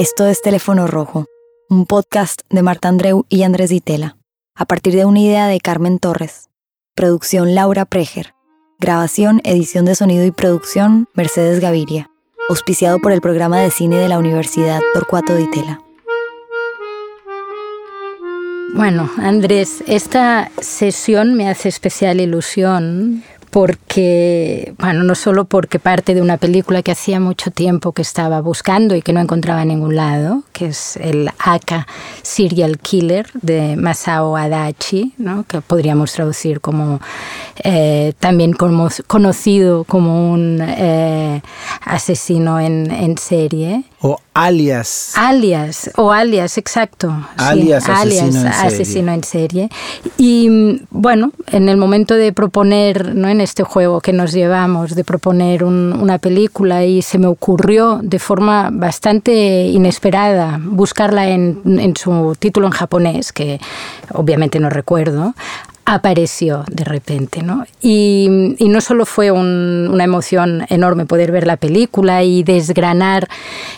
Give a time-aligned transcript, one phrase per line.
[0.00, 1.26] Esto es Teléfono Rojo,
[1.68, 4.16] un podcast de Marta Andreu y Andrés Ditela,
[4.54, 6.48] a partir de una idea de Carmen Torres.
[6.94, 8.32] Producción Laura Preger.
[8.78, 12.08] Grabación, edición de sonido y producción Mercedes Gaviria.
[12.48, 15.82] Auspiciado por el programa de cine de la Universidad Torcuato Ditela.
[18.74, 26.22] Bueno, Andrés, esta sesión me hace especial ilusión porque, bueno, no solo porque parte de
[26.22, 29.96] una película que hacía mucho tiempo que estaba buscando y que no encontraba en ningún
[29.96, 31.30] lado, que es el
[32.20, 35.44] Serial Killer de Masao Adachi, ¿no?
[35.44, 37.00] que podríamos traducir como
[37.64, 41.40] eh, también como, conocido como un eh,
[41.82, 43.84] asesino en, en serie.
[44.02, 45.12] O alias.
[45.16, 47.14] Alias, o alias, exacto.
[47.36, 49.68] Alias, asesino, asesino, en serie.
[50.16, 53.28] Y bueno, en el momento de proponer, ¿no?
[53.28, 58.18] en este juego que nos llevamos, de proponer una película, y se me ocurrió de
[58.18, 63.60] forma bastante inesperada buscarla en, en su título en japonés, que
[64.12, 65.34] obviamente no recuerdo,
[65.94, 67.42] apareció de repente.
[67.42, 67.64] ¿no?
[67.80, 73.28] Y, y no solo fue una emoción enorme poder ver la película y desgranar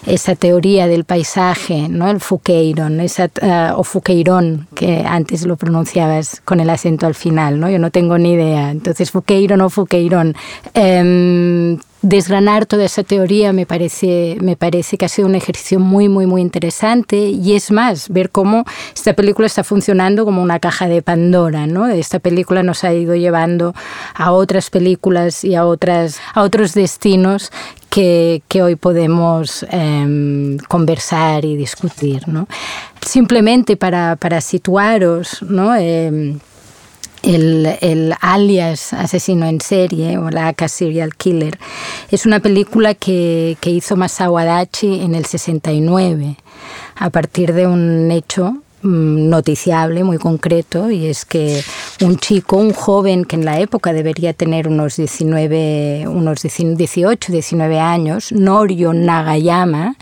[0.06, 2.10] esa teoría del paisaje, ¿no?
[2.10, 7.58] el Fukeiron, esa, uh, o Fuqueirón, que antes lo pronunciabas con el acento al final,
[7.58, 7.70] ¿no?
[7.70, 8.70] yo no tengo ni idea.
[8.70, 10.34] Entonces, Fukeiron o Fuqueirón.
[10.74, 16.08] Eh, desgranar toda esa teoría me parece, me parece que ha sido un ejercicio muy,
[16.08, 20.88] muy, muy interesante y es más, ver cómo esta película está funcionando como una caja
[20.88, 21.86] de Pandora, ¿no?
[21.86, 23.74] Esta película nos ha ido llevando
[24.14, 27.52] a otras películas y a, otras, a otros destinos
[27.88, 32.48] que, que hoy podemos eh, conversar y discutir, ¿no?
[33.00, 35.74] Simplemente para, para situaros, ¿no?
[35.76, 36.36] Eh,
[37.22, 41.58] el, alias asesino en serie o la AK Serial Killer
[42.10, 46.36] es una película que, que hizo Masao Adachi en el 69
[46.96, 51.62] a partir de un hecho mm, noticiable, muy concreto, y es que
[52.00, 57.80] un chico, un joven que en la época debería tener unos 19, unos 18, 19
[57.80, 59.96] años, Norio Nagayama,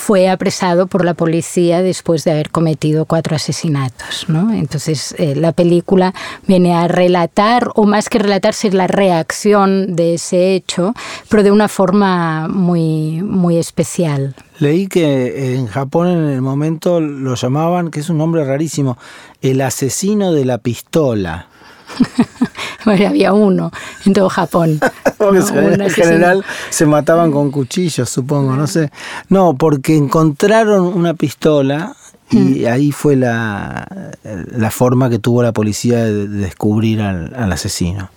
[0.00, 4.24] fue apresado por la policía después de haber cometido cuatro asesinatos.
[4.28, 4.50] ¿no?
[4.52, 6.14] Entonces, eh, la película
[6.46, 10.94] viene a relatar, o más que relatarse, la reacción de ese hecho,
[11.28, 14.34] pero de una forma muy, muy especial.
[14.58, 18.96] Leí que en Japón en el momento lo llamaban, que es un nombre rarísimo,
[19.42, 21.49] el asesino de la pistola.
[22.84, 23.70] bueno, había uno
[24.04, 24.80] en todo Japón.
[25.20, 25.34] ¿no?
[25.34, 28.90] en general se mataban con cuchillos, supongo, no sé.
[29.28, 31.94] No, porque encontraron una pistola
[32.30, 38.10] y ahí fue la, la forma que tuvo la policía de descubrir al, al asesino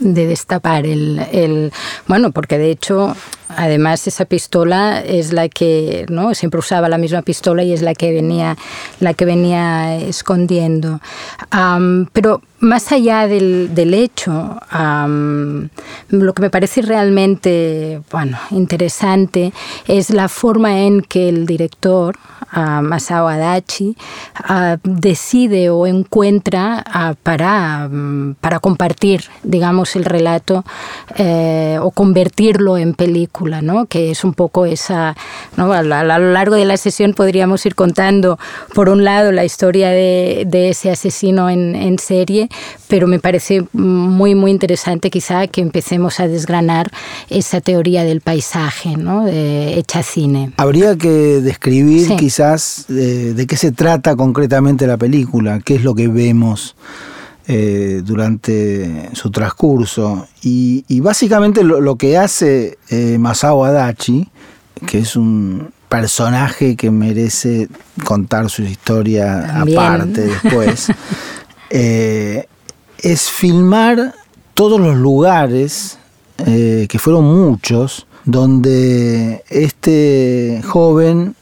[0.00, 1.72] de destapar el, el,
[2.08, 3.14] bueno porque de hecho
[3.48, 7.94] además esa pistola es la que no siempre usaba la misma pistola y es la
[7.94, 8.56] que venía
[8.98, 11.00] la que venía escondiendo
[11.54, 14.60] um, pero más allá del, hecho
[16.10, 19.52] lo que me parece realmente bueno interesante
[19.88, 22.16] es la forma en que el director
[22.54, 23.96] uh, Masao Adachi
[24.48, 27.88] uh, decide o encuentra uh, para,
[28.40, 30.64] para compartir digamos el relato
[31.16, 33.86] eh, o convertirlo en película, ¿no?
[33.86, 35.16] que es un poco esa,
[35.56, 35.72] ¿no?
[35.72, 38.38] a, lo, largo de la sesión podríamos ir contando
[38.74, 42.48] por un lado la historia de, de ese asesino en, en, serie,
[42.88, 46.90] pero me parece muy muy interesante quizá que empecemos a desgranar
[47.28, 49.26] esa teoría del paisaje, ¿no?
[49.28, 50.52] hecha cine.
[50.56, 52.16] Habría que describir sí.
[52.16, 56.76] quizás de, de qué se trata concretamente la película, qué es lo que vemos
[57.52, 60.28] eh, durante su transcurso.
[60.40, 64.28] Y, y básicamente lo, lo, que hace eh, Masao Adachi,
[64.86, 67.68] que es un personaje que merece
[68.04, 69.78] contar su historia También.
[69.78, 70.92] aparte después,
[71.70, 72.46] eh,
[72.98, 74.14] es filmar
[74.54, 75.98] todos los lugares,
[76.38, 81.34] eh, que fueron muchos, donde este joven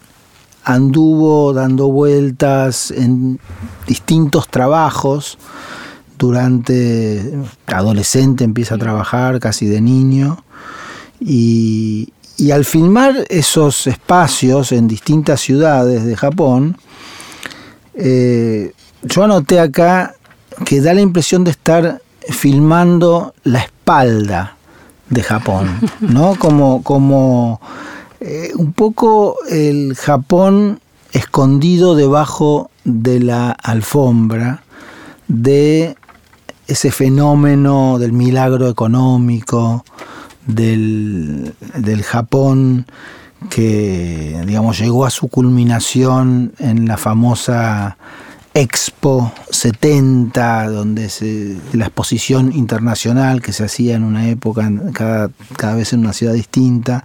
[0.65, 3.41] anduvo dando vueltas en
[3.87, 5.39] distintos trabajos,
[6.19, 10.45] durante adolescente empieza a trabajar casi de niño
[11.21, 16.77] y, y, al filmar esos espacios en distintas ciudades de Japón
[17.95, 18.73] eh,
[19.03, 20.15] yo anoté acá
[20.64, 24.56] que da la impresión de estar filmando la espalda
[25.08, 27.60] de Japón no como como
[28.20, 30.81] eh, un poco el Japón
[31.12, 34.62] escondido debajo de la alfombra
[35.28, 35.96] de
[36.66, 39.84] ese fenómeno del milagro económico,
[40.46, 42.87] del, del Japón
[43.50, 47.96] que digamos llegó a su culminación en la famosa
[48.58, 55.76] Expo 70, donde se, la exposición internacional que se hacía en una época, cada, cada
[55.76, 57.05] vez en una ciudad distinta,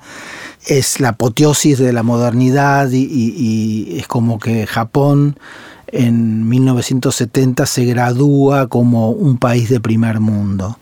[0.65, 5.38] es la apoteosis de la modernidad y, y es como que Japón
[5.89, 10.79] en 1970 se gradúa como un país de primer mundo.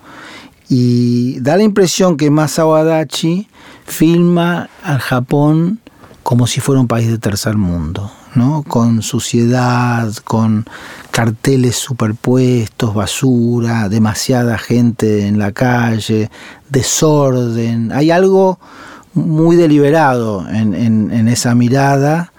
[0.70, 3.50] Y da la impresión que Masao Adachi
[3.86, 5.82] filma al Japón
[6.24, 8.64] como si fuera un país de tercer mundo, ¿no?
[8.64, 10.66] Con suciedad, con
[11.12, 16.30] carteles superpuestos, basura, demasiada gente en la calle,
[16.70, 17.92] desorden.
[17.92, 18.60] Hay algo
[19.14, 22.31] muy deliberado en, en esa mirada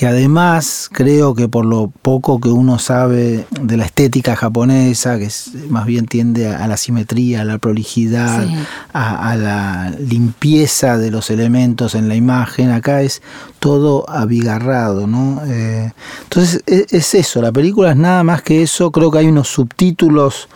[0.00, 5.28] que además creo que por lo poco que uno sabe de la estética japonesa, que
[5.68, 8.48] más bien tiende a, la simetría, a la prolijidad,
[8.94, 13.20] a, la limpieza de los elementos en la imagen, acá es
[13.58, 15.42] todo abigarrado, ¿no?
[15.44, 15.92] Eh,
[16.22, 19.48] entonces es, es eso, la película es nada más que eso, creo que hay unos
[19.48, 20.48] subtítulos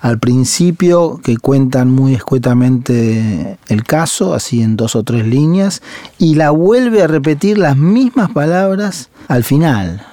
[0.00, 5.82] al principio que cuentan muy escuetamente el caso, así en dos o tres líneas,
[6.18, 10.06] y la vuelve a repetir las mismas palabras al final,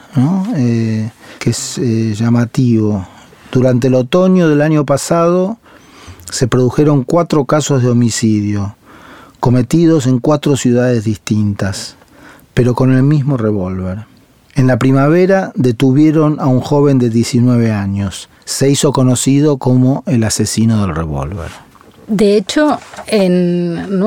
[0.56, 3.08] eh, que es eh, llamativo.
[3.52, 5.58] Durante el otoño del año pasado
[6.30, 8.76] se produjeron cuatro casos de homicidio,
[9.40, 11.96] cometidos en cuatro ciudades distintas,
[12.54, 14.06] pero con el mismo revólver.
[14.56, 18.28] En la primavera detuvieron a un joven de 19 años.
[18.48, 21.52] Se hizo conocido como el asesino del revólver.
[22.08, 24.02] De hecho, en,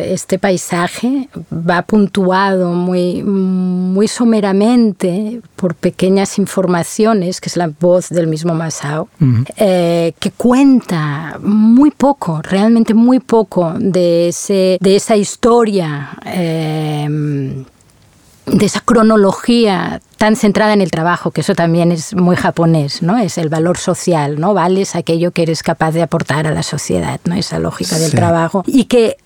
[0.00, 8.26] este paisaje va puntuado muy, muy someramente por pequeñas informaciones, que es la voz del
[8.26, 9.08] mismo Masao,
[9.56, 16.18] eh, que cuenta muy poco, realmente muy poco de, ese, de esa historia.
[16.26, 17.64] Eh,
[18.46, 23.18] de esa cronología tan centrada en el trabajo, que eso también es muy japonés, ¿no?
[23.18, 24.54] Es el valor social, ¿no?
[24.54, 27.34] Vales aquello que eres capaz de aportar a la sociedad, ¿no?
[27.34, 28.62] Esa lógica del trabajo.
[28.66, 29.16] Y que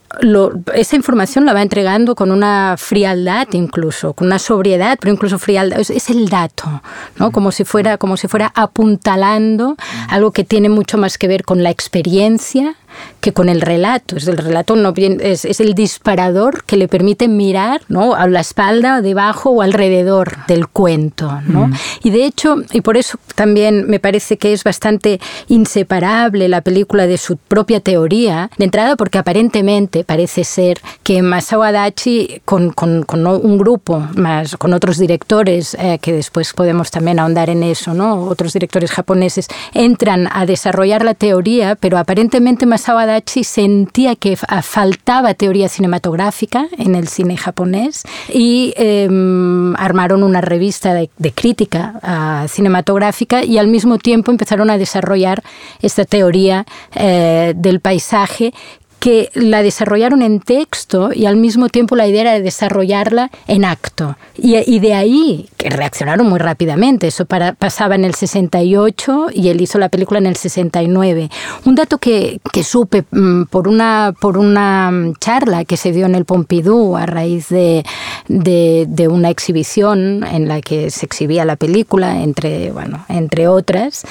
[0.75, 5.79] esa información la va entregando con una frialdad incluso, con una sobriedad, pero incluso frialdad,
[5.79, 6.83] es, el dato,
[7.17, 7.31] ¿no?
[7.31, 9.77] como, si fuera, como si fuera apuntalando
[10.09, 12.75] algo que tiene mucho más que ver con la experiencia
[13.21, 14.17] que con el relato.
[14.17, 18.15] Es el relato no es, es, el disparador que le permite mirar ¿no?
[18.15, 21.41] a la espalda, debajo o alrededor del cuento.
[21.47, 21.71] ¿no?
[22.03, 27.07] Y de hecho, y por eso también me parece que es bastante inseparable la película
[27.07, 33.05] de su propia teoría, de entrada porque aparentemente parece ser que Masao Adachi, con, con,
[33.27, 38.25] un grupo, más con otros directores, eh, que después podemos también ahondar en eso, ¿no?
[38.25, 45.35] otros directores japoneses, entran a desarrollar la teoría, pero aparentemente Masao Adachi sentía que faltaba
[45.35, 53.45] teoría cinematográfica en el cine japonés y em, armaron una revista de, crítica ah, cinematográfica
[53.45, 55.43] y al mismo tiempo empezaron a desarrollar
[55.81, 58.53] esta teoría eh, del paisaje
[59.01, 64.17] que la desarrollaron en texto y al mismo tiempo la idea era desarrollarla en acto.
[64.37, 69.79] Y, de ahí, que reaccionaron muy rápidamente, eso pasaba en el 68 y él hizo
[69.79, 71.31] la película en el 69.
[71.65, 76.15] Un dato que, que supe mm, por, una, por una charla que se dio en
[76.15, 77.85] el Pompidou a raíz de,
[78.29, 84.05] de, una exhibición en la que se exhibía la película, entre, bueno, entre otras,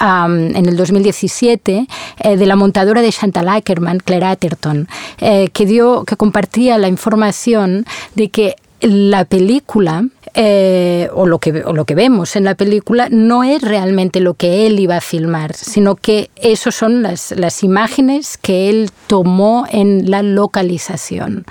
[0.00, 1.86] en el 2017,
[2.20, 3.98] eh, de la montadora de Chantal Ackerman,
[4.36, 4.86] Claire
[5.18, 10.04] eh, que, dio, que compartía la información de que la película
[10.38, 14.34] eh, o, lo que, o lo que vemos en la película no es realmente lo
[14.34, 19.64] que él iba a filmar, sino que esas son las, las imágenes que él tomó
[19.70, 21.46] en la localización.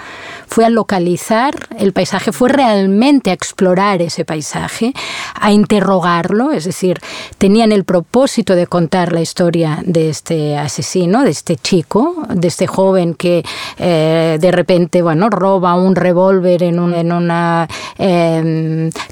[0.48, 4.94] Fue a localizar el paisaje, fue realmente a explorar ese paisaje,
[5.34, 7.00] a interrogarlo, es decir,
[7.40, 12.68] tenían el propósito de contar la historia de este asesino, de este chico, de este
[12.68, 13.44] joven que
[13.80, 17.68] eh, de repente bueno, roba un revólver en, un, en una...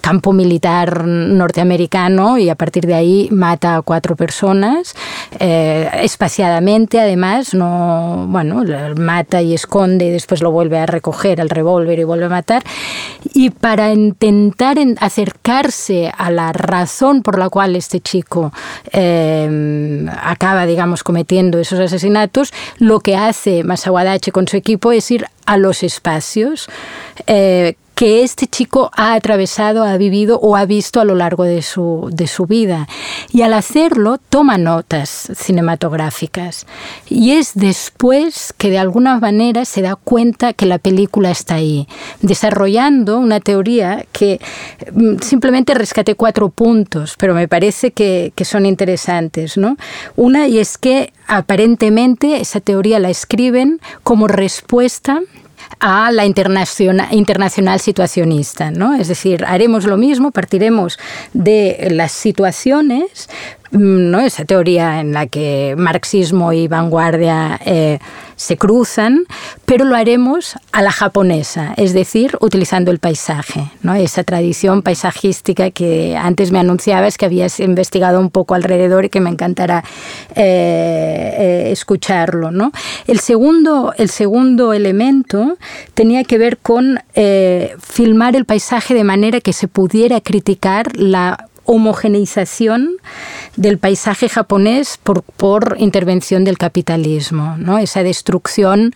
[0.01, 4.96] Campo militar norteamericano y a partir de ahí mata a cuatro personas,
[5.39, 8.63] eh, espaciadamente además, no, bueno,
[8.98, 12.63] mata y esconde y después lo vuelve a recoger al revólver y vuelve a matar.
[13.34, 18.51] Y para intentar acercarse a la razón por la cual este chico
[18.91, 25.27] eh, acaba, digamos, cometiendo esos asesinatos, lo que hace Masawadachi con su equipo es ir
[25.46, 26.67] a los espacios,
[27.27, 31.62] eh, que este chico ha atravesado, ha vivido o ha visto a lo largo de
[31.62, 32.88] su, de su vida.
[33.32, 36.66] Y al hacerlo toma notas cinematográficas.
[37.08, 41.88] Y es después que de alguna manera se da cuenta que la película está ahí,
[42.22, 44.40] desarrollando una teoría que
[44.94, 49.58] mm, simplemente rescaté cuatro puntos, pero me parece que, que son interesantes.
[49.58, 49.78] ¿no?
[50.16, 55.22] Una, y es que aparentemente esa teoría la escriben como respuesta
[55.80, 58.72] a la internacional, internacional situacionista.
[58.72, 58.96] ¿no?
[58.96, 60.98] Es decir, haremos lo mismo, partiremos
[61.34, 63.30] de las situaciones,
[63.74, 64.20] ¿no?
[64.20, 68.00] esa teoría en la que marxismo y vanguardia eh,
[68.36, 69.25] se cruzan,
[69.65, 73.96] pero lo haremos a la japonesa, es decir, utilizando el paisaje, ¿no?
[73.96, 79.22] esa tradición paisajística que antes me anunciabas que habías investigado un poco alrededor y que
[79.22, 79.84] me encantará
[80.36, 82.51] eh, eh, escucharlo.
[82.51, 82.72] ¿no?
[83.08, 85.58] El, segundo, el segundo elemento
[85.94, 87.00] tenía que ver con
[87.80, 92.98] filmar el paisaje de manera que se pudiera criticar la homogeneización
[93.55, 97.77] del paisaje japonés por, por intervención del capitalismo, ¿no?
[97.77, 98.91] esa destrucción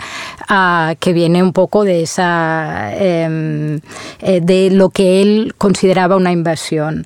[0.49, 3.79] uh, que viene un poco de, esa, eh,
[4.19, 7.05] de lo que él consideraba una invasión.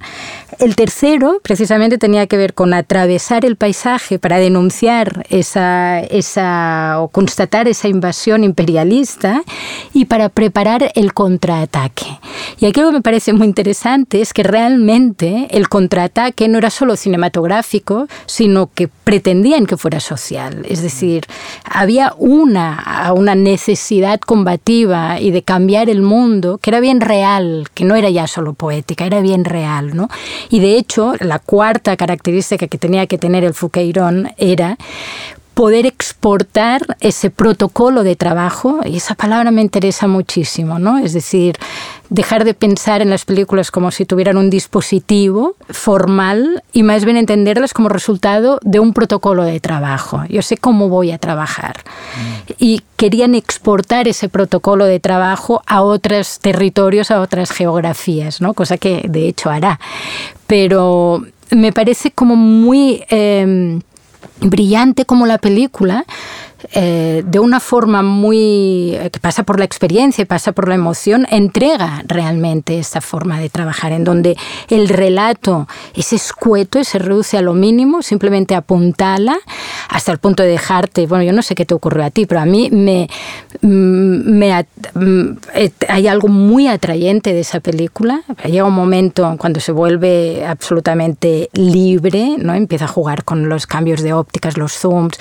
[0.59, 7.07] El tercero, precisamente, tenía que ver con atravesar el paisaje para denunciar esa, esa o
[7.07, 9.43] constatar esa invasión imperialista
[9.91, 12.19] y para preparar el contraataque.
[12.59, 16.69] Y aquí lo que me parece muy interesante es que realmente el contraataque no era
[16.69, 20.65] solo cinematográfico, sino que pretendían que fuera social.
[20.67, 21.25] Es decir,
[21.63, 27.83] había una, una necesidad combativa y de cambiar el mundo que era bien real, que
[27.83, 29.95] no era ya solo poética, era bien real.
[29.95, 30.09] ¿no?
[30.49, 34.77] Y de hecho, la cuarta característica que tenía que tener el Fuqueirón era
[35.53, 40.97] poder exportar ese protocolo de trabajo, y esa palabra me interesa muchísimo, ¿no?
[40.97, 41.57] Es decir,
[42.09, 47.15] dejar de pensar en las películas como si tuvieran un dispositivo formal y más bien
[47.15, 50.23] entenderlas como resultado de un protocolo de trabajo.
[50.29, 51.77] Yo sé cómo voy a trabajar.
[51.77, 52.51] Mm.
[52.57, 58.53] Y querían exportar ese protocolo de trabajo a otros territorios, a otras geografías, ¿no?
[58.53, 59.79] Cosa que de hecho hará.
[60.47, 63.03] Pero me parece como muy...
[63.09, 63.81] Em,
[64.39, 66.05] brillante como la película,
[66.73, 71.27] eh, de una forma muy eh, que pasa por la experiencia pasa por la emoción,
[71.29, 74.37] entrega realmente esta forma de trabajar, en donde
[74.69, 79.37] el relato es escueto y se reduce a lo mínimo, simplemente apuntala
[79.89, 82.41] hasta el punto de dejarte, bueno, yo no sé qué te ocurrió a ti, pero
[82.41, 83.09] a mí me,
[83.61, 88.23] mm, me mm, eh, hay algo muy atrayente de esa película.
[88.45, 92.53] Llega un momento cuando se vuelve absolutamente libre, ¿no?
[92.53, 95.17] Empieza a jugar con los cambios de ópticas, los zooms,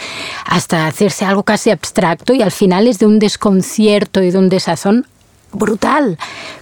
[0.47, 4.49] hasta hacerse algo casi abstracto y al final es de un desconcierto y de un
[4.49, 5.07] desazón
[5.53, 6.19] brutal.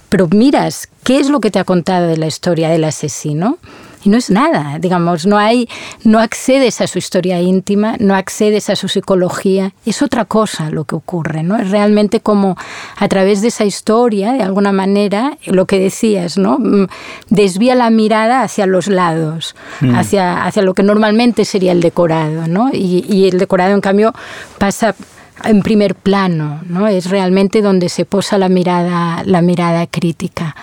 [0.09, 3.57] Pero miras, ¿qué es lo que te ha contado de la historia del asesino?
[4.03, 5.67] Y no es nada, digamos, no hay,
[6.03, 10.85] no accedes a su historia íntima, no accedes a su psicología, es otra cosa lo
[10.85, 11.57] que ocurre, ¿no?
[11.57, 12.57] Es realmente como
[12.97, 16.57] a través de esa historia, de alguna manera, lo que decías, ¿no?
[16.59, 16.87] Mm,
[17.29, 19.95] desvía la mirada hacia los lados, mm.
[19.95, 22.69] hacia, hacia lo que normalmente sería el decorado, ¿no?
[22.71, 24.13] Y, y el decorado, en cambio,
[24.57, 24.95] pasa
[25.43, 26.87] en primer plano, ¿no?
[26.87, 30.55] Es realmente donde se posa la mirada, la mirada crítica.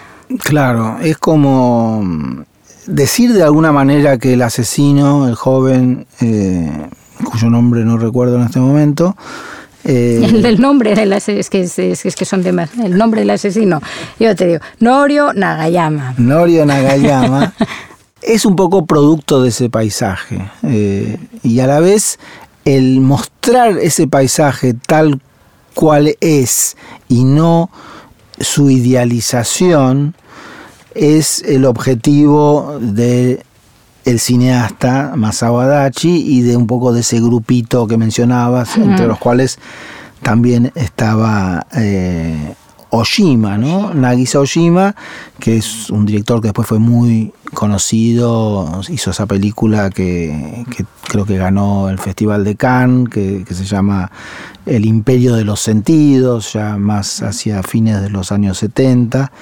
[0.43, 2.45] Claro, es como
[2.87, 6.89] decir de alguna manera que el asesino, el joven, eh,
[7.25, 9.17] cuyo nombre no recuerdo en este momento,
[9.85, 12.71] eh, el, nombre del asesino, es que, es, que son demás.
[12.83, 13.81] El nombre del asesino,
[14.19, 16.15] yo te digo, Norio Nagayama.
[16.19, 17.55] Norio Nagayama
[18.23, 20.51] es un poco producto de ese paisaje.
[20.65, 22.19] Eh, y a la vez,
[22.65, 25.21] el mostrar ese paisaje tal
[25.75, 26.77] cual es
[27.09, 27.71] y no
[28.41, 30.15] su idealización,
[30.97, 33.45] es el objetivo de
[34.05, 39.19] el cineasta Masao Adachi y de un poco de ese grupito que mencionabas, entre los
[39.19, 39.59] cuales
[40.23, 42.55] también estaba eh,
[42.91, 43.93] Oshima, ¿no?
[43.95, 44.95] Nagisa Oshima,
[45.41, 50.65] que es un director que después fue muy conocido, hizo esa película que,
[51.09, 54.13] creo que ganó el Festival de Cannes, que, que, se llama
[54.67, 59.33] El Imperio de los Sentidos, ya más hacia fines de los años 70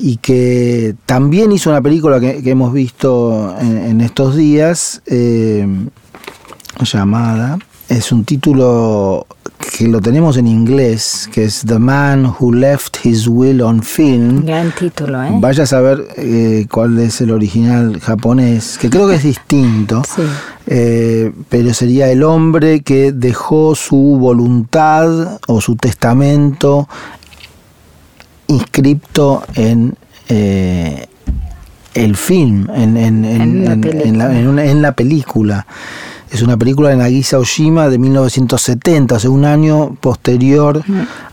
[0.00, 5.66] y que también hizo una película que, hemos visto en, estos días, eh,
[6.80, 9.26] llamada, es un título
[9.76, 14.46] que lo tenemos en inglés, que es The Man Who Left His Will on Film.
[14.46, 15.30] Gran título, ¿eh?
[15.34, 20.22] Vaya a saber eh, cuál es el original japonés, que creo que es distinto, sí.
[20.66, 26.88] Eh, pero sería el hombre que dejó su voluntad o su testamento
[28.50, 29.96] inscripto en
[30.28, 31.06] eh,
[31.94, 35.66] el film, en, en, en, la película.
[36.30, 40.80] Es una película de Nagisa Oshima de 1970, o sea, un año posterior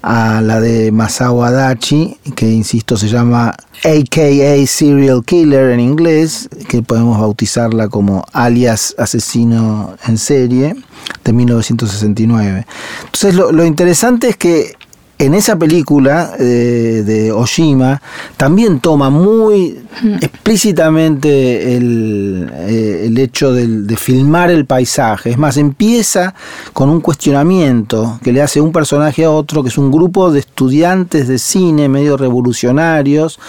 [0.01, 6.81] a la de Masao Adachi, que insisto se llama AKA Serial Killer en inglés, que
[6.81, 10.75] podemos bautizarla como alias asesino en serie,
[11.24, 12.65] de 1969.
[13.05, 14.76] Entonces lo, lo interesante es que
[15.19, 18.01] en esa película eh, de Oshima
[18.38, 19.79] también toma muy
[20.21, 25.31] explícitamente el, eh, hecho de, filmar el paisaje.
[25.31, 26.36] Es más, empieza
[26.74, 30.39] con un cuestionamiento que le hace un personaje a otro, que es un grupo de
[30.39, 33.39] estudiantes de cine medio revolucionarios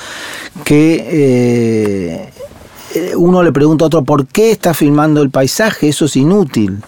[0.64, 2.32] que eh,
[3.16, 6.78] uno le pregunta a otro por qué está filmando el paisaje, eso es inútil.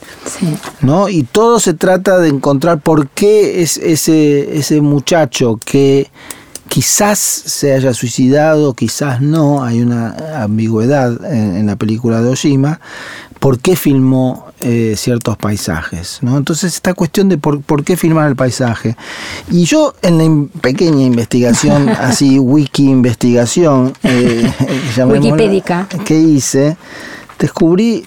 [0.81, 1.09] ¿no?
[1.09, 6.11] Y todo se trata de encontrar por qué es ese, ese muchacho que
[6.71, 12.81] quizás se haya suicidado, quizás no, hay una ambigüedad en, la película de Oshima,
[13.41, 16.19] por qué filmó eh, ciertos paisajes.
[16.21, 16.37] ¿no?
[16.37, 18.97] Entonces, esta cuestión de por, qué filmar el paisaje.
[19.51, 24.53] Y yo, en la pequeña investigación, así, wiki investigación, eh,
[25.07, 26.77] Wikipédica, que hice,
[27.39, 28.07] descubrí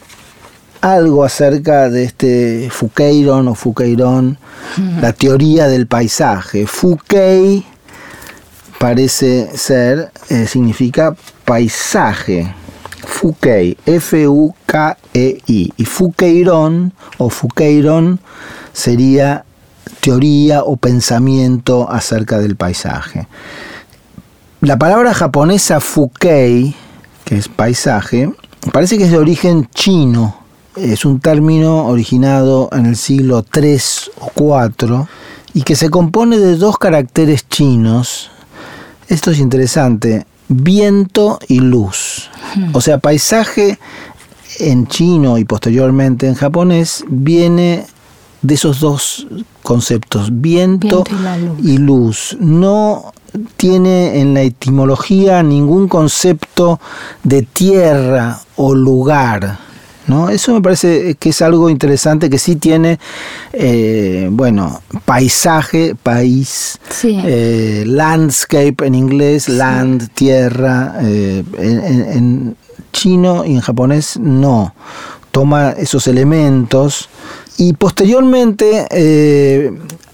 [0.81, 4.37] algo acerca de este Fouqueiron o Fouqueiron,
[5.01, 6.67] la teoría del paisaje.
[6.67, 7.63] Fouquet
[8.77, 12.53] parece ser, eh, significa paisaje.
[13.23, 15.73] Fouquet, F-U-K-E-I.
[15.77, 18.19] Y Fouqueiron o Fouqueiron
[18.73, 19.45] sería
[20.01, 23.29] teoría o pensamiento acerca del paisaje.
[24.59, 26.75] La palabra japonesa Fukei,
[27.23, 28.29] que es paisaje,
[28.73, 30.35] parece que es de origen chino.
[30.75, 33.79] Es un término originado en el siglo III
[34.19, 35.07] o IV
[35.53, 38.31] y que se compone de dos caracteres chinos
[39.09, 42.29] esto es interesante, viento y luz.
[42.73, 43.79] O sea, paisaje
[44.59, 47.85] en chino y posteriormente en japonés viene
[48.41, 49.27] de esos dos
[49.63, 51.03] conceptos, viento,
[51.61, 52.37] y, luz.
[52.39, 53.13] No
[53.57, 56.79] tiene en la etimología ningún concepto
[57.23, 59.59] de tierra o lugar.
[60.07, 60.29] ¿No?
[60.29, 62.99] Eso me parece que es algo interesante que sí tiene,
[63.53, 72.55] eh, bueno, paisaje, país, eh, landscape en inglés, land, tierra, eh, en,
[72.91, 74.75] chino y en japonés no.
[75.31, 77.09] Toma esos elementos
[77.57, 78.87] y posteriormente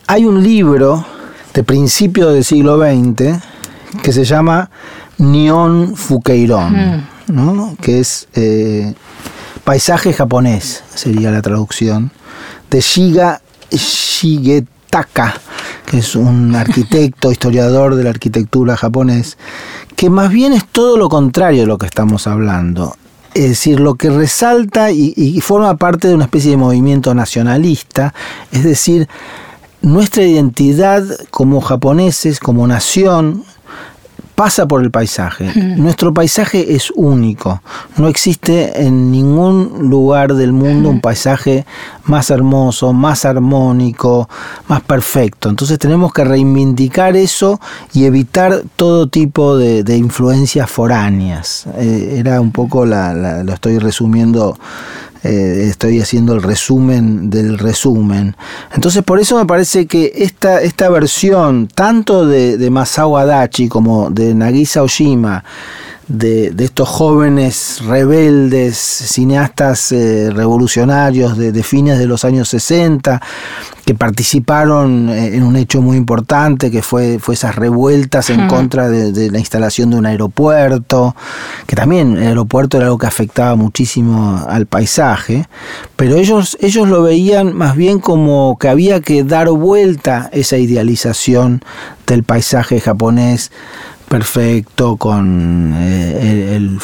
[0.08, 1.06] hay un libro
[1.54, 3.38] de principio del siglo XX
[4.02, 4.70] que se llama
[5.18, 7.76] Nihon Fukeiron, ¿no?
[7.82, 8.30] que es
[9.70, 12.10] Paisaje japonés sería la traducción,
[12.72, 15.36] de Shiga Shigetaka,
[15.86, 19.38] que es un arquitecto, historiador de la arquitectura japonés,
[19.96, 22.96] que más bien es todo lo contrario de lo que estamos hablando.
[23.36, 28.16] Es decir, lo que resalta y, y forma parte de una especie de movimiento nacionalista,
[28.52, 29.08] es decir,
[29.84, 33.44] nuestra identidad como japoneses, como nación,
[34.40, 35.52] pasa por el paisaje.
[35.76, 37.62] Nuestro paisaje es único.
[37.98, 41.66] No existe en ningún lugar del mundo un paisaje
[42.10, 44.28] más hermoso, más armónico,
[44.68, 45.50] más perfecto.
[45.50, 47.60] Entonces tenemos que reivindicar eso
[47.94, 51.66] y evitar todo tipo de, influencias foráneas.
[51.78, 54.58] Eh, era un poco la, lo estoy resumiendo
[55.22, 58.36] eh, estoy haciendo el resumen del resumen.
[58.74, 64.10] Entonces por eso me parece que esta, esta versión, tanto de, de Masao Adachi como
[64.10, 65.44] de Nagisa Oshima,
[66.10, 73.22] de, estos jóvenes rebeldes, cineastas eh, revolucionarios de, fines de los años 60,
[73.86, 78.90] que participaron eh, en un hecho muy importante, que fue, fue esas revueltas en contra
[78.90, 81.16] de, la instalación de un aeropuerto,
[81.68, 85.48] que también el aeropuerto era algo que afectaba muchísimo al paisaje,
[85.96, 91.62] pero ellos, ellos lo veían más bien como que había que dar vuelta esa idealización
[92.08, 93.52] del paisaje japonés
[94.10, 96.80] perfecto con eh, el,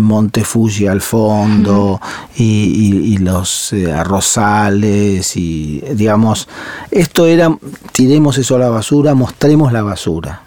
[0.00, 2.00] monte Fuji al fondo
[2.34, 6.48] y, los eh, arrozales y digamos
[6.90, 7.56] esto era
[7.92, 10.42] tiremos eso a la basura mostremos la basura.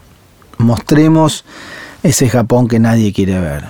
[0.58, 1.46] Mostremos
[2.02, 3.66] ese Japón que nadie quiere ver.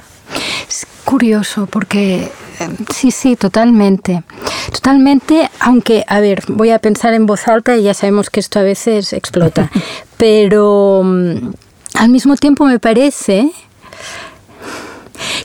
[0.67, 4.23] Es curioso porque eh, sí sí totalmente.
[4.71, 8.59] Totalmente aunque a ver voy a pensar en voz alta y ya sabemos que esto
[8.59, 9.69] a veces explota.
[10.17, 11.49] Pero mm,
[11.93, 13.51] al mismo tiempo me parece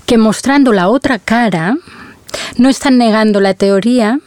[0.07, 1.76] que mostrando la otra cara,
[2.57, 4.18] no están negando la teoría,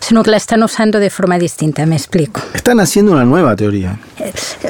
[0.00, 2.40] sino que la están usando de forma distinta, me explico.
[2.54, 3.98] Están haciendo una nueva teoría.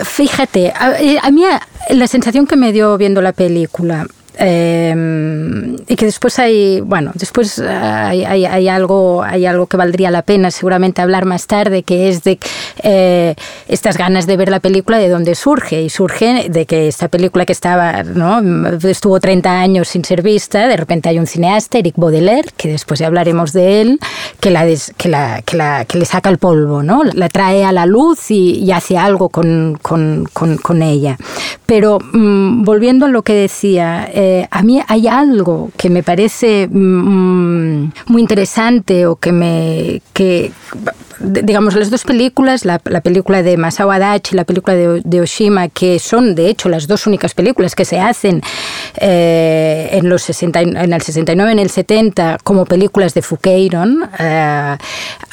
[0.04, 1.44] Fíjate, a, eh, mí
[1.90, 4.06] La sensación que me dio viendo la película
[4.38, 10.10] eh, y que después hay, bueno, después hay, hay, hay, algo, hay algo que valdría
[10.10, 12.38] la pena seguramente hablar más tarde, que es de
[12.82, 13.34] eh,
[13.68, 15.82] estas ganas de ver la película de dónde surge.
[15.82, 18.40] Y surge de que esta película que estaba, ¿no?
[18.88, 23.00] estuvo 30 años sin ser vista, de repente hay un cineasta, Eric Baudelaire, que después
[23.00, 24.00] ya hablaremos de él,
[24.40, 27.02] que, la, que, la, que, le saca el polvo, ¿no?
[27.04, 31.16] la trae a la luz y, y hace algo con, con, con, ella.
[31.64, 36.68] Pero mmm, volviendo a lo que decía, eh, a mí hay algo que me parece
[36.70, 40.02] mmm, muy interesante o que me...
[40.12, 40.52] Que,
[41.20, 45.20] digamos, las dos películas, la, la película de Masao Adachi y la película de, de,
[45.20, 48.42] Oshima, que son de hecho las dos únicas películas que se hacen
[48.98, 54.76] eh, en, los 60, en el 69 en el 70 como películas de Fukeiron, eh,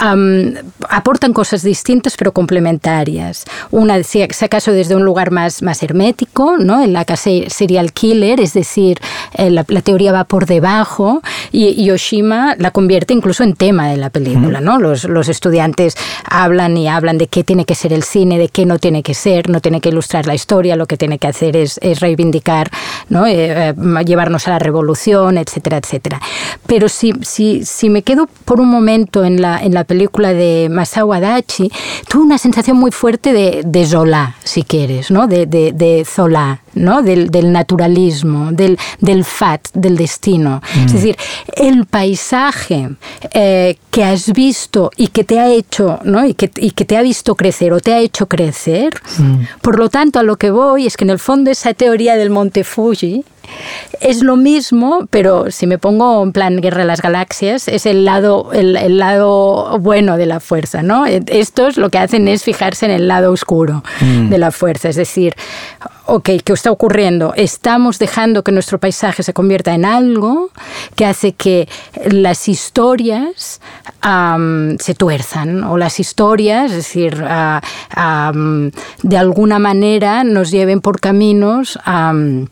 [0.03, 0.53] um,
[0.89, 3.45] aportan cosas distintas pero complementarias.
[3.71, 6.83] Una, si acaso, desde un lugar más, más hermético, ¿no?
[6.83, 8.99] en la que serial killer, es decir,
[9.33, 11.21] eh, la, la, teoría va por debajo,
[11.51, 14.61] y, y, Oshima la convierte incluso en tema de la película.
[14.61, 14.79] ¿no?
[14.79, 15.95] Los, los estudiantes
[16.29, 19.13] hablan y hablan de qué tiene que ser el cine, de qué no tiene que
[19.13, 22.69] ser, no tiene que ilustrar la historia, lo que tiene que hacer es, es reivindicar,
[23.09, 23.25] ¿no?
[23.27, 23.73] Eh, eh,
[24.05, 26.21] llevarnos a la revolución, etcétera, etcétera.
[26.65, 30.69] Pero si, si, si me quedo por un momento en la, en la película de
[30.71, 31.71] Masao Adachi,
[32.09, 35.27] tuve una sensación muy fuerte de, de Zola, si quieres, ¿no?
[35.27, 37.01] de, de, de Zola, ¿no?
[37.01, 40.61] del, del naturalismo, del, del, fat, del destino.
[40.75, 40.85] Mm.
[40.85, 41.17] Es decir,
[41.55, 42.89] el paisaje
[43.33, 46.25] eh, que has visto y que te ha hecho, ¿no?
[46.25, 49.59] y, que, y que te ha visto crecer o te ha hecho crecer, mm.
[49.61, 52.29] por lo tanto a lo que voy es que en el fondo esa teoría del
[52.29, 53.23] monte Fuji,
[54.01, 58.05] es lo mismo, pero si me pongo en plan Guerra de las Galaxias, es el
[58.05, 61.05] lado, el, el, lado bueno de la fuerza, ¿no?
[61.05, 64.29] Estos lo que hacen es fijarse en el lado oscuro mm.
[64.29, 65.35] de la fuerza, es decir,
[66.05, 67.33] ok, ¿qué está ocurriendo?
[67.35, 70.49] Estamos dejando que nuestro paisaje se convierta en algo
[70.95, 71.67] que hace que
[72.11, 73.61] las historias
[74.05, 77.59] um, se tuerzan o las historias, es decir, uh,
[77.99, 81.79] um, de alguna manera nos lleven por caminos...
[81.87, 82.47] Um,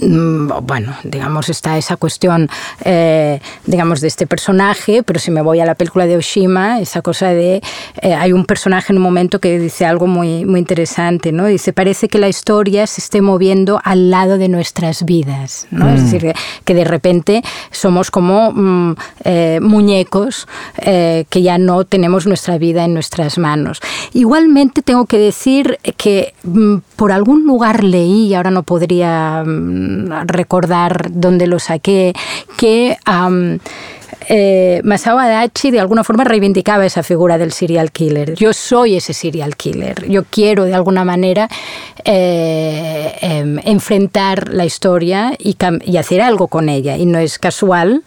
[0.00, 2.48] bueno, digamos, está esa cuestión,
[2.84, 7.02] eh, digamos, de este personaje, pero si me voy a la película de Oshima, esa
[7.02, 7.62] cosa de,
[8.02, 11.46] eh, hay un personaje en un momento que dice algo muy, muy interesante, ¿no?
[11.46, 15.86] Dice, parece que la historia se esté moviendo al lado de nuestras vidas, ¿no?
[15.86, 15.94] Mm.
[15.94, 16.34] Es decir,
[16.64, 22.94] que, de repente somos como mm, eh, muñecos que ya no tenemos nuestra vida en
[22.94, 23.80] nuestras manos.
[24.12, 29.44] Igualmente tengo que decir que mm, por algún lugar leí, y ahora no podría
[30.26, 32.12] recordar dónde lo saqué,
[32.56, 32.96] que
[34.28, 38.34] eh, Masao Adachi de alguna forma reivindicaba esa figura del serial killer.
[38.34, 40.08] Yo soy ese serial killer.
[40.08, 41.48] Yo quiero de alguna manera
[42.04, 46.96] eh, eh, enfrentar la historia y, y hacer algo con ella.
[46.96, 48.02] Y no es casual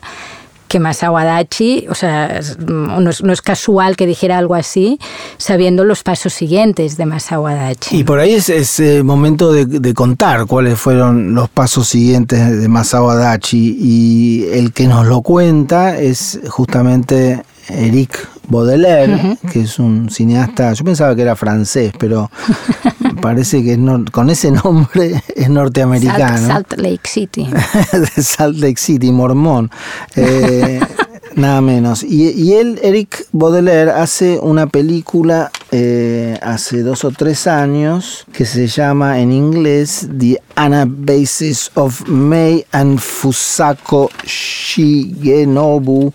[0.72, 5.00] que Masao Adachi, o sea, no es, no es, casual que dijera algo así,
[5.38, 7.98] sabiendo los pasos siguientes de Masao Adachi.
[7.98, 12.62] Y por ahí es, es eh, momento de, de, contar cuáles fueron los pasos siguientes
[12.62, 19.52] de Masao Adachi y el que nos lo cuenta es justamente Eric Baudelaire, uh -huh.
[19.52, 22.30] que es un cineasta, yo pensaba que era francés, pero
[23.22, 23.80] parece que es
[24.12, 26.48] con ese nombre es norteamericano.
[26.48, 27.48] Salt, Salt Lake City.
[27.92, 29.70] de Salt Lake City, mormón.
[30.16, 30.80] Eh,
[31.36, 32.04] nada menos.
[32.04, 38.46] Y, y, él, Eric Baudelaire, hace una película eh, hace dos o tres años que
[38.46, 46.14] se llama en inglés The Anabasis of Mei and Fusako Shigenobu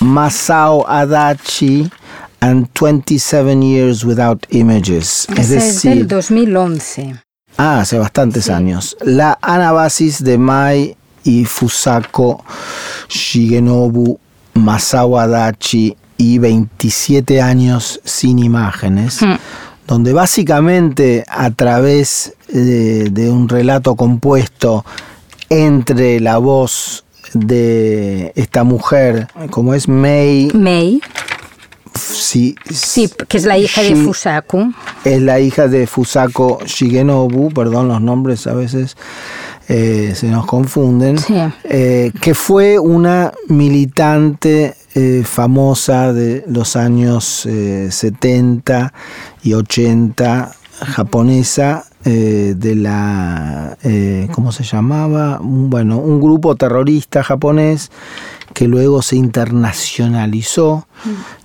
[0.00, 1.90] Masao Adachi
[2.40, 5.26] and 27 Years Without Images.
[5.30, 7.16] Es, es decir, del 2011.
[7.56, 8.52] Ah, hace bastantes sí.
[8.52, 8.96] años.
[9.02, 12.44] La anabasis de Mai y Fusako
[13.08, 14.18] Shigenobu
[14.54, 19.22] Masao Adachi y 27 años sin imágenes.
[19.22, 19.36] Mm
[19.86, 24.84] donde básicamente a través de, de, un relato compuesto
[25.48, 27.04] entre la voz
[27.40, 30.50] de esta mujer, como es Mei.
[30.54, 31.00] Mei.
[31.94, 34.72] Sí, sí, que es la hija de Fusako.
[35.04, 38.96] Es la hija de Fusako Shigenobu, perdón los nombres a veces
[39.68, 41.34] eh, se nos confunden, sí.
[41.64, 47.48] eh, que fue una militante eh, famosa de los años
[47.90, 48.92] 70
[49.42, 55.40] y 80 japonesa eh, de la, eh, ¿cómo se llamaba?
[55.42, 57.90] Bueno, un grupo terrorista japonés
[58.54, 60.86] que luego se internacionalizó,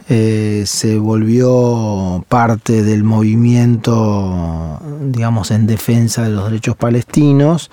[0.08, 7.72] eh, se volvió parte del movimiento, digamos, en defensa de los derechos palestinos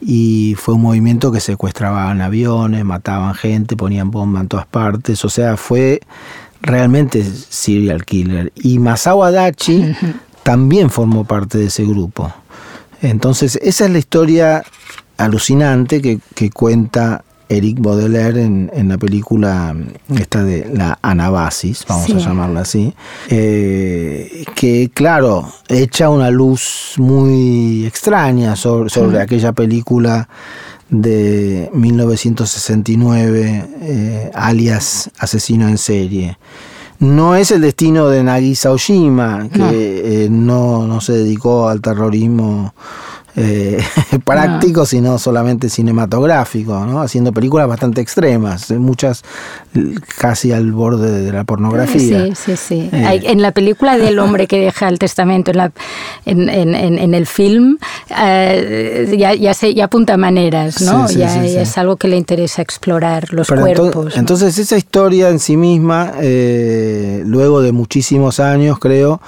[0.00, 5.28] y fue un movimiento que secuestraban aviones, mataban gente, ponían bombas en todas partes, o
[5.28, 6.00] sea, fue
[6.62, 8.52] realmente serial killer.
[8.54, 9.92] Y Masao Adachi
[10.48, 12.32] también formó parte de ese grupo.
[13.02, 14.64] Entonces, esa es la historia
[15.18, 19.76] alucinante que, que cuenta Eric Baudelaire en, en, la película
[20.16, 22.94] esta de la Anabasis, vamos a llamarla así,
[23.28, 30.30] eh, que claro, echa una luz muy extraña sobre, sobre aquella película
[30.88, 36.38] de 1969, eh, alias Asesino en serie.
[37.00, 39.70] No es el destino de Nagisa Oshima, que no.
[39.72, 42.74] Eh, no, no se dedicó al terrorismo
[43.40, 43.78] eh,
[44.24, 47.00] práctico, sino solamente cinematográfico, ¿no?
[47.00, 49.22] haciendo películas bastante extremas, muchas
[50.18, 52.26] casi al borde de la pornografía.
[52.26, 52.90] Sí, sí, sí.
[52.92, 53.20] Eh.
[53.24, 55.72] en la película del hombre que deja el testamento, en, la,
[56.26, 57.78] en, en, en el film,
[58.20, 61.06] eh, ya, ya, se, ya apunta maneras, ¿no?
[61.06, 63.86] Sí, sí, ya, sí, ya es algo que le interesa explorar los Pero cuerpos.
[63.86, 64.20] Entonces, ¿no?
[64.20, 69.20] entonces, esa historia en sí misma, eh, luego de muchísimos años, creo,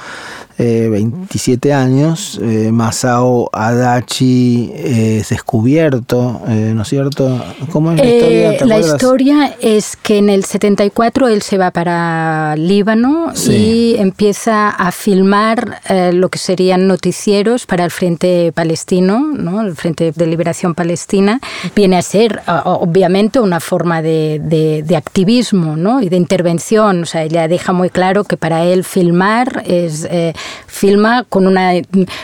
[0.63, 7.43] eh, 27 años, eh, Masao Adachi es descubierto, eh, ¿no es cierto?
[7.73, 8.53] ¿Cómo es la historia?
[8.53, 13.53] Eh, la historia es que en el 74 él se va para Líbano Sí.
[13.53, 19.61] y empieza a filmar eh, lo que serían noticieros para el Frente Palestino, ¿no?
[19.63, 21.41] el Frente de Liberación Palestina.
[21.75, 26.01] Viene a ser, obviamente, una forma de, de- de activismo ¿no?
[26.03, 27.03] y de intervención.
[27.03, 30.35] O sea, ella deja muy claro que para él filmar es eh,
[30.67, 31.73] filma con una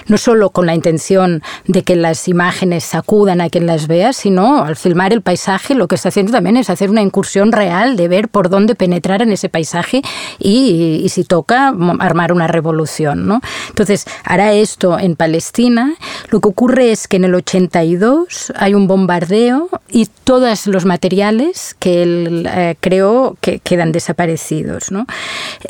[0.06, 4.64] no solo con la intención de que las imágenes sacudan a quien las vea, sino
[4.64, 8.08] al filmar el paisaje lo que está haciendo también es hacer una incursión real de
[8.08, 10.02] ver por dónde penetrar en ese paisaje
[10.38, 11.68] y, si toca
[12.00, 13.40] armar una revolución, ¿no?
[13.68, 15.94] Entonces hará esto en Palestina.
[16.30, 21.74] Lo que ocurre es que en el 82 hay un bombardeo y todos los materiales
[21.78, 25.06] que él eh, creó que quedan desaparecidos, ¿no?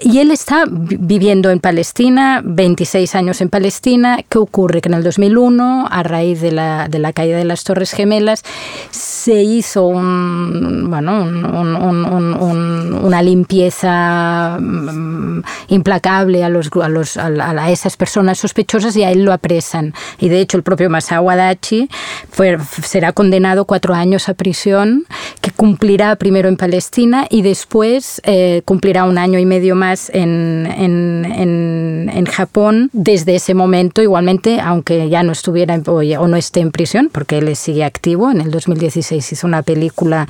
[0.02, 4.18] Y él está vi- viviendo en Palestina, 26 años en Palestina.
[4.28, 4.80] ¿Qué ocurre?
[4.80, 8.42] Que en el 2001, a raíz de la, de la caída de las Torres Gemelas,
[8.90, 16.88] se hizo un, bueno, un- un- un- un- una limpieza mm, implacable a, los, a,
[16.88, 19.94] los, a, a esas personas sospechosas y a él lo apresan.
[20.18, 21.88] Y de hecho el propio Masao Adachi
[22.30, 25.04] fue, será condenado cuatro años a prisión,
[25.40, 30.66] que cumplirá primero en Palestina y después eh, cumplirá un año y medio más en,
[30.78, 32.90] en, en, en Japón.
[32.92, 36.70] Desde ese momento, igualmente, aunque ya no estuviera en- o, ya- o no esté en
[36.72, 40.26] prisión, porque él sigue activo, en el 2016 hizo una película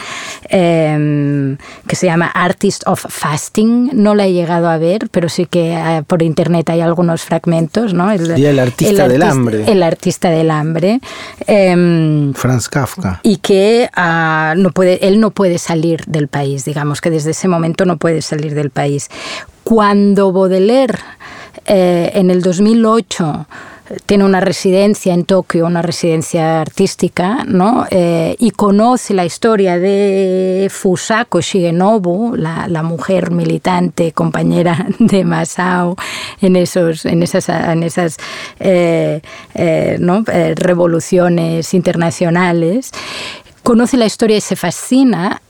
[0.51, 1.57] eh,
[1.87, 3.91] que se llama Artist of Fasting.
[3.95, 7.95] No la he llegado a ver, pero sí que eh, por internet hay algunos fragmentos.
[7.95, 8.11] ¿no?
[8.11, 9.65] El, Y el artista del hambre.
[9.71, 11.01] El artista del hambre.
[11.47, 13.21] Em, Franz Kafka.
[13.23, 17.49] y que ah, no puede, él no puede salir del país, digamos que desde ese
[17.49, 19.09] momento no puede salir del país.
[19.65, 20.99] Cuando Baudelaire
[21.67, 23.47] eh, en el 2008
[24.05, 27.87] tiene una residencia en Tokio, una residencia artística, ¿no?
[27.91, 35.97] Eh, y conoce la historia de Fusako Shigenobu, la, mujer militante, compañera de Masao
[36.41, 38.17] en, esos, en esas, en esas
[38.59, 39.21] eh,
[40.57, 42.91] revoluciones internacionales,
[43.63, 45.41] conoce la historia y se fascina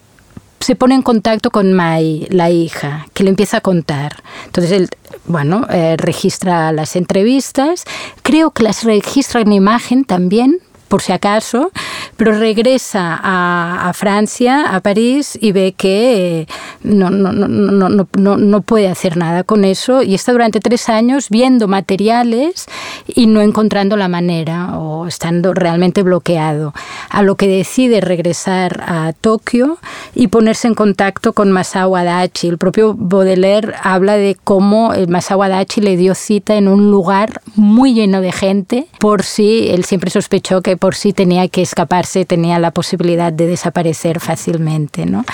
[0.61, 4.23] se pone en contacto con Mai, la hija, que le empieza a contar.
[4.47, 4.89] Entonces él,
[5.27, 7.85] bueno, eh, registra las entrevistas,
[8.23, 10.59] creo que las registra en imagen también,
[10.89, 11.71] por si acaso,
[12.17, 16.47] pero regresa a, Francia, a París, y ve que eh,
[16.83, 21.69] no, no, no, no, puede hacer nada con eso y está durante tres años viendo
[21.69, 22.67] materiales
[23.07, 26.75] y no encontrando la manera o estando realmente bloqueado.
[27.11, 29.79] A lo que decide regresar a Tokio
[30.15, 32.49] y ponerse en contacto con Masao Adachi.
[32.49, 37.41] El propio Baudelaire habla de cómo el Masao Adachi le dio cita en un lugar
[37.55, 42.25] muy lleno de gente por si él siempre sospechó que por si tenía que escaparse,
[42.25, 45.07] tenía la posibilidad de desaparecer fácilmente.
[45.07, 45.25] ¿no?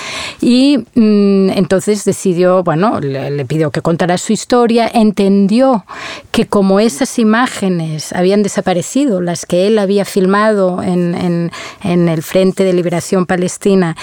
[0.40, 5.84] Y mmm, entonces decidió, bueno, le, le, pidió que contara su historia, entendió
[6.30, 11.50] que como esas imágenes habían desaparecido, las que él había filmado en, en,
[11.82, 13.96] en el Frente de Liberación Palestina,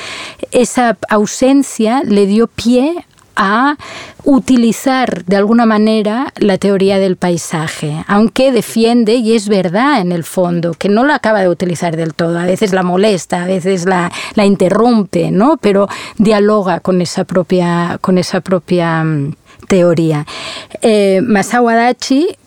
[0.52, 3.06] esa ausencia le dio pie
[3.40, 3.78] a
[4.26, 10.26] utilizar de alguna manera la teoría del paisaje, aunque defiende, y es verdad en el
[10.26, 13.86] fondo, que no la acaba de utilizar del todo, a veces la molesta, a veces
[13.86, 15.58] la, interrumpe, ¿no?
[15.58, 19.36] pero dialoga con esa propia, con esa propia mm,
[19.68, 20.26] teoría.
[20.82, 21.22] Eh,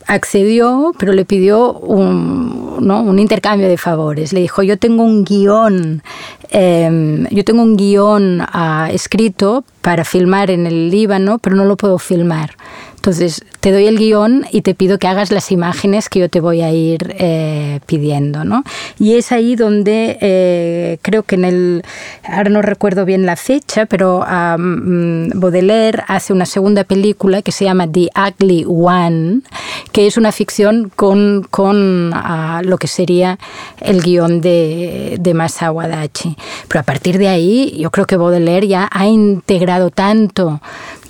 [0.07, 3.03] accedió, pero le pidió un, ¿no?
[3.03, 4.33] un, intercambio de favores.
[4.33, 6.03] Le dijo, yo tengo un guion,
[6.51, 11.77] em, yo tengo un guion ah, escrito para filmar en el Líbano, pero no lo
[11.77, 12.57] puedo filmar.
[13.03, 16.39] Entonces, te doy el guion y te pido que hagas las imágenes que yo te
[16.39, 18.45] voy a ir eh, pidiendo.
[18.45, 18.63] ¿no?
[18.97, 21.83] Y es ahí donde eh, creo que en el,
[22.23, 27.65] ahora no recuerdo bien la fecha, pero um, Baudelaire hace una segunda película que se
[27.65, 29.41] llama The Ugly One,
[29.91, 33.37] que es una ficción con, con uh, lo que sería
[33.81, 36.37] el guion de, de Masao Adachi.
[36.69, 40.61] Pero a partir de ahí, yo creo que Baudelaire ya ha integrado tanto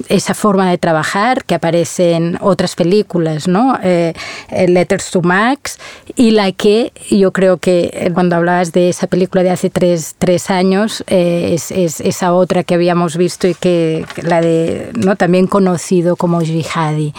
[0.08, 3.78] esa forma de trabajar que aparece en otras películas, ¿no?
[3.82, 4.14] Eh,
[4.50, 5.78] Letters to Max
[6.16, 10.14] y la que yo creo que eh, cuando hablabas de esa película de hace tres,
[10.18, 15.16] tres años eh, es, es, esa otra que habíamos visto y que la de no
[15.16, 17.14] también conocido como Jihadi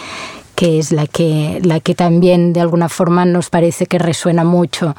[0.55, 4.95] que es la que, la que también de alguna forma nos parece que resuena mucho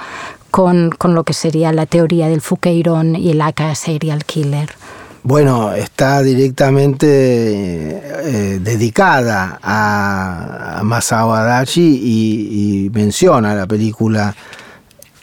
[0.51, 4.70] con, con lo que sería la teoría del Fuqueirón y el AK serial killer.
[5.27, 14.37] Bueno, está directamente eh, dedicada a, Masao Adachi y, menciona la película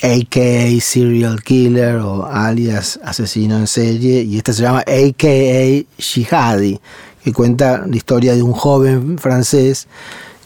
[0.01, 6.79] AKA Serial Killer o alias Asesino en Serie y esta se llama AKA Shihadi,
[7.23, 9.87] que cuenta la historia de un joven francés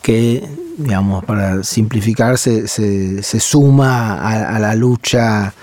[0.02, 0.46] que,
[0.78, 2.68] digamos, para simplificar, se,
[3.24, 4.16] suma
[4.54, 5.54] a la lucha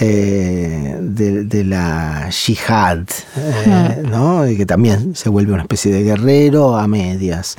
[0.00, 3.00] eh, de, la jihad,
[3.36, 4.48] eh, ¿no?
[4.48, 7.56] y que también se vuelve una especie de guerrero a medias.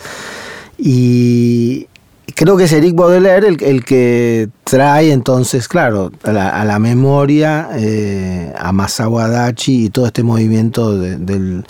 [0.78, 1.88] Y
[2.36, 8.71] creo que es Eric Baudelaire el, que trae entonces, claro, a la, memoria eh, a
[8.74, 11.65] Masao Adachi y todo este movimiento del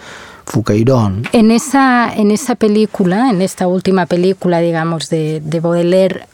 [0.46, 1.28] Fucairón.
[1.32, 6.28] En esa, en esa película, en esta última película, digamos, de, de Baudelaire,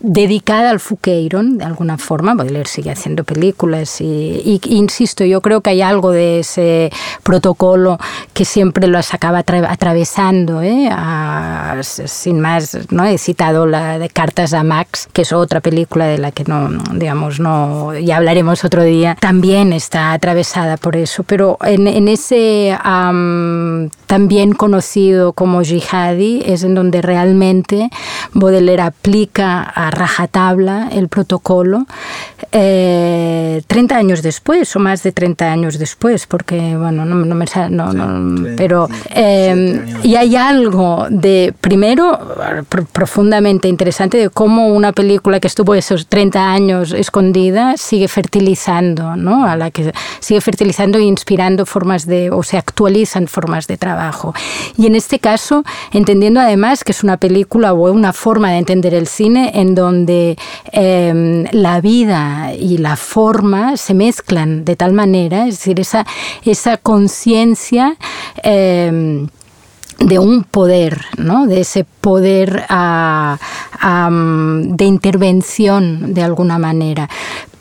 [0.00, 2.34] dedicada al Fuqueiron, de alguna forma.
[2.34, 6.90] Baudelaire sigue haciendo películas y, insisto, yo creo que hay algo de ese
[7.22, 7.98] protocolo
[8.32, 10.62] que siempre los acaba atravesando.
[10.62, 10.90] ¿eh?
[11.82, 13.04] sin más, ¿no?
[13.04, 16.70] he citado la de Cartas a Max, que es otra película de la que no,
[16.94, 19.16] digamos, no, ya hablaremos otro día.
[19.20, 22.76] También está atravesada por eso, pero en, ese
[24.06, 27.90] también conocido como Jihadi es en donde realmente
[28.32, 31.86] Baudelaire aplica a rajatabla el protocolo
[32.50, 33.62] 30 eh,
[33.96, 38.88] años después o más de 30 años después, porque, bueno, no, me no, no, pero
[39.14, 42.18] eh, y hay algo de, primero,
[42.92, 49.44] profundamente interesante de cómo una película que estuvo esos 30 años escondida sigue fertilizando, ¿no?
[49.44, 54.34] A la que sigue fertilizando e inspirando formas de, o se actualizan formas de trabajo.
[54.76, 58.94] Y en este caso, entendiendo además que es una película o una forma de entender
[58.94, 60.38] el cine en donde
[60.72, 66.06] em, la vida y la forma se mezclan de tal manera, es decir, esa,
[66.44, 67.96] esa conciencia
[68.42, 69.28] em,
[69.98, 71.46] de un poder, ¿no?
[71.46, 73.38] de ese poder ah,
[73.82, 77.08] de intervención de alguna manera.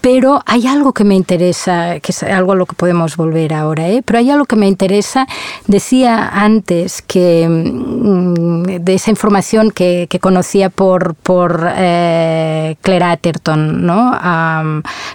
[0.01, 3.89] Pero hay algo que me interesa, que es algo a lo que podemos volver ahora,
[3.89, 4.01] ¿eh?
[4.03, 5.27] pero hay algo que me interesa.
[5.67, 14.17] Decía antes que mm, de esa información que, conocía por, por eh, Claire Atherton ¿no?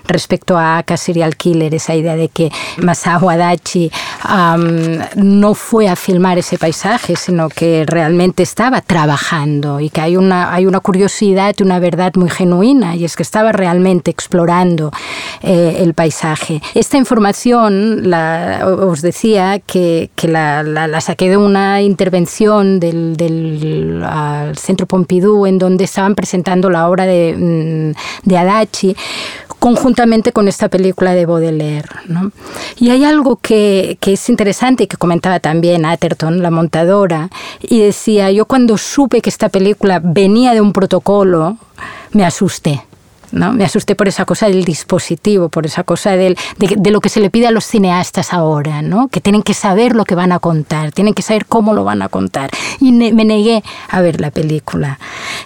[0.06, 3.90] respecto a Aka Serial Killer, esa idea de que Masao Adachi
[5.16, 10.52] no fue a filmar ese paisaje, sino que realmente estaba trabajando y que hay una,
[10.52, 14.73] hay una curiosidad y una verdad muy genuina, y es que estaba realmente explorando
[15.42, 16.62] eh, el paisaje.
[16.74, 23.14] Esta información, la, os decía que, la, saqué de una intervención del,
[24.56, 27.94] Centro Pompidou en donde estaban presentando la obra de,
[28.26, 28.96] mm, Adachi
[29.58, 31.88] conjuntamente con esta película de Baudelaire.
[32.76, 37.30] Y hay algo que, que, es interesante y que comentaba también Atherton, la montadora,
[37.62, 41.56] y decía, yo cuando supe que esta película venía de un protocolo,
[42.12, 42.82] me asusté
[43.34, 43.52] ¿no?
[43.52, 46.36] Me asusté por esa cosa del dispositivo, por esa cosa de,
[46.90, 49.08] lo que se le pide a los cineastas ahora, ¿no?
[49.08, 52.02] Que tienen que saber lo que van a contar, tienen que saber cómo lo van
[52.02, 52.50] a contar.
[52.80, 54.98] Y me negué a ver la película.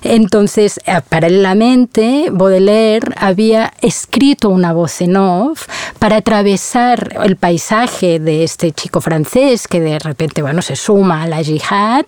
[0.02, 5.66] Entonces, eh, paralelamente, Baudelaire había escrito una voz en off
[5.98, 11.26] para atravesar el paisaje de este chico francés que de repente, bueno, se suma a
[11.26, 12.04] la yihad.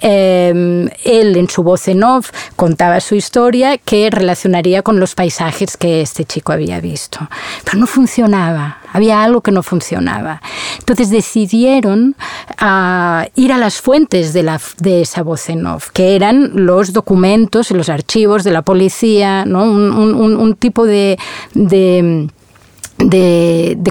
[0.00, 5.76] Eh, él en su voz en off contaba su historia que relacionaría con los paisajes
[5.76, 7.18] que este chico había visto.
[7.64, 10.40] Pero no funcionaba, había algo que no funcionaba.
[10.78, 12.16] Entonces decidieron
[12.58, 16.92] ah, ir a las fuentes de, la, de esa voz en off, que eran los
[16.92, 19.64] documentos y los archivos de la policía, ¿no?
[19.64, 21.18] un, tipo de
[21.54, 22.28] de,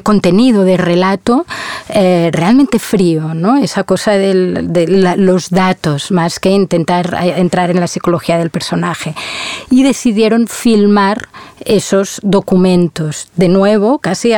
[0.03, 1.45] contenido, de relato
[1.89, 3.57] eh, realmente frío, ¿no?
[3.57, 9.15] Esa cosa de los datos, más que intentar eh, entrar en la psicología del personaje.
[9.69, 11.29] Y decidieron filmar
[11.65, 14.33] esos documentos, de nuevo, casi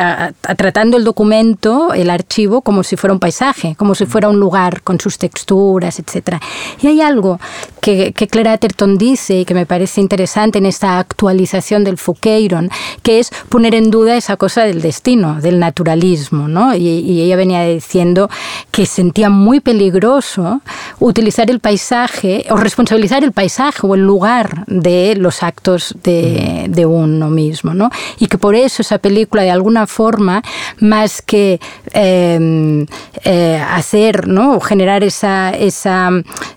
[0.57, 4.81] tratando el documento, el archivo, como si fuera un paisaje, como si fuera un lugar
[4.81, 6.37] con sus texturas, etc.
[6.81, 7.39] Y hay algo
[7.81, 12.69] que, que Claire Atherton dice y que me parece interesante en esta actualización del Fouqueyron,
[13.03, 16.75] que es poner en duda esa cosa del destino, del naturalismo, ¿no?
[16.75, 18.29] Y, ella venía diciendo
[18.71, 20.61] que sentía muy peligroso
[20.99, 26.85] utilizar el paisaje o responsabilizar el paisaje o el lugar de los actos de, de
[26.85, 27.89] uno mismo, ¿no?
[28.19, 30.41] Y que por eso esa película de alguna forma,
[30.79, 31.59] más que
[31.93, 32.85] em,
[33.23, 34.55] eh, hacer, ¿no?
[34.55, 36.09] O generar esa, esa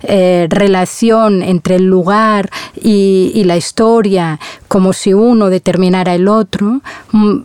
[0.02, 2.50] eh, relación entre el lugar
[2.80, 4.38] y, y la historia
[4.68, 6.80] como si uno determinara el otro,
[7.12, 7.38] mm,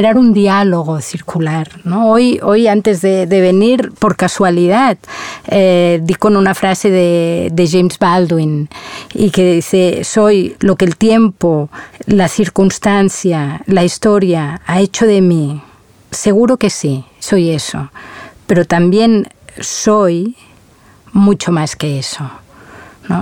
[0.00, 1.68] generar un diálogo circular.
[1.84, 2.10] ¿no?
[2.10, 4.96] Hoy, hoy, antes de, venir, por casualidad,
[5.46, 8.70] eh, di con una frase de, de, James Baldwin
[9.12, 11.68] y que dice, soy lo que el tiempo,
[12.06, 15.60] la circunstancia, la historia ha hecho de mí.
[16.10, 17.90] Seguro que sí, soy eso,
[18.46, 19.28] pero también
[19.60, 20.34] soy
[21.12, 22.24] mucho más que eso.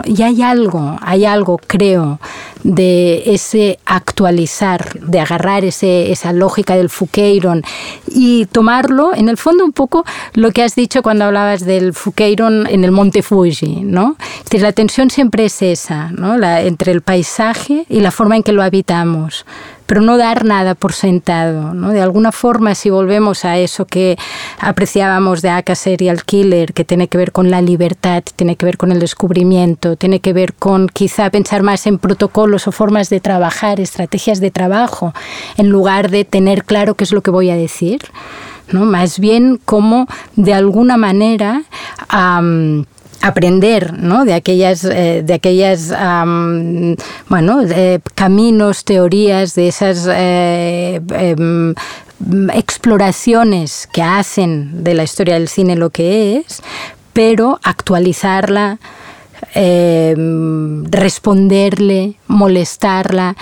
[0.04, 2.20] Y hay algo, hay algo, creo,
[2.62, 7.62] de ese actualizar, de agarrar ese, esa lógica del Fouqueyron
[8.06, 10.04] y tomarlo, en el fondo, un poco
[10.34, 14.16] lo que has dicho cuando hablabas del Fouqueyron en el Monte Fuji, ¿no?
[14.50, 16.36] la tensión siempre es esa, ¿no?
[16.36, 19.46] La, entre el paisaje y la forma en que lo habitamos
[19.88, 21.72] pero no dar nada por sentado.
[21.72, 21.92] ¿no?
[21.92, 24.18] De alguna forma, si volvemos a eso que
[24.60, 28.76] apreciábamos de Aka Serial Killer, que tiene que ver con la libertad, tiene que ver
[28.76, 33.20] con el descubrimiento, tiene que ver con quizá pensar más en protocolos o formas de
[33.20, 35.14] trabajar, estrategias de trabajo,
[35.56, 38.02] en lugar de tener claro qué es lo que voy a decir,
[38.70, 38.84] ¿no?
[38.84, 41.62] más bien como de alguna manera
[43.20, 44.24] aprender ¿no?
[44.24, 45.92] de aquellas, eh, de aquellas
[47.28, 47.60] bueno,
[48.14, 51.74] caminos, teorías, de esas eh, em,
[52.54, 56.62] exploraciones que hacen de la historia del cine lo que es,
[57.12, 58.78] pero actualizarla,
[59.54, 63.36] em, responderle, molestarla,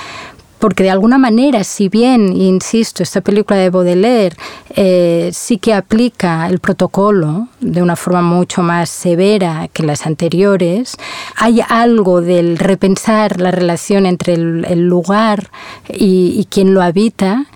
[0.58, 4.36] porque de alguna manera, si bien, insisto, esta película de Baudelaire
[4.70, 10.96] eh, sí que aplica el protocolo de una forma mucho más severa que las anteriores,
[11.36, 15.50] hay algo del repensar la relación entre el, lugar
[15.88, 17.46] y, y quien lo habita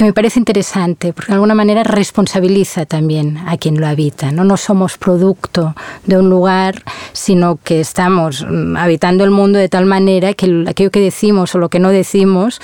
[0.00, 4.32] que me parece interesante, porque de alguna manera responsabiliza también a quien lo habita.
[4.32, 5.74] No, no somos producto
[6.06, 6.82] de un lugar,
[7.12, 11.58] sino que estamos mm, habitando el mundo de tal manera que aquello que decimos o
[11.58, 12.62] lo que no decimos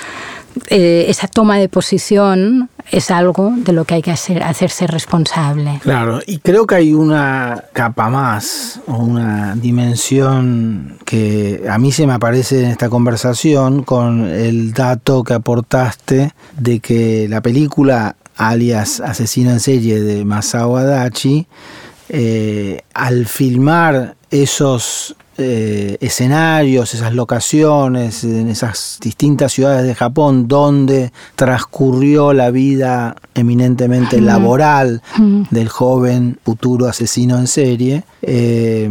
[0.69, 5.79] eh, esa toma de posición es algo de lo que hay que hacer, hacerse responsable.
[5.81, 12.07] Claro, y creo que hay una capa más o una dimensión que a mí se
[12.07, 18.99] me aparece en esta conversación con el dato que aportaste de que la película alias
[18.99, 21.47] Asesino en serie de Masao Adachi,
[22.09, 31.11] eh, al filmar esos eh, escenarios, esas locaciones, en esas distintas ciudades de Japón donde
[31.35, 35.01] transcurrió la vida eminentemente laboral
[35.51, 38.03] del joven futuro asesino en serie.
[38.21, 38.89] Eh,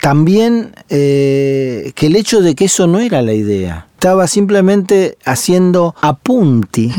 [0.00, 5.94] también eh, que el hecho de que eso no era la idea, estaba simplemente haciendo
[6.00, 6.90] apunti,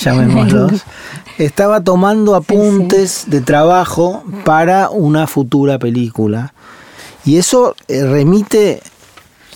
[0.00, 0.82] llamémoslos,
[1.38, 6.52] estaba tomando apuntes de trabajo para una futura película.
[7.30, 8.82] Y eso eh, remite,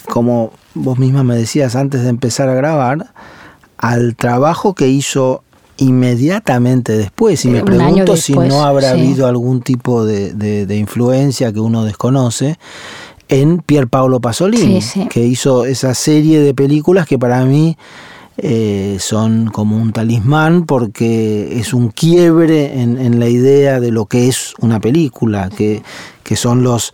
[0.09, 3.13] como vos misma me decías antes de empezar a grabar,
[3.79, 5.43] al trabajo que hizo
[5.79, 7.45] inmediatamente después.
[7.45, 12.61] Y me pregunto si no habrá habido algún tipo de, influencia que uno desconoce
[13.27, 14.79] en Pier Paolo Pasolini,
[15.11, 17.77] que hizo esa serie de películas que para mí
[18.37, 24.29] eh, son como un talismán porque es un quiebre en, la idea de lo que
[24.29, 25.83] es una película, que,
[26.23, 26.93] que son los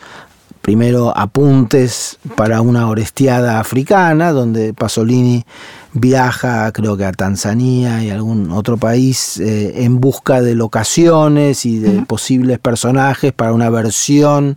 [0.62, 5.44] primero apuntes para una orestiada africana, donde Pasolini
[5.92, 11.78] viaja creo que a Tanzania y algún otro país eh, en busca de locaciones y
[11.78, 14.56] de posibles personajes para una versión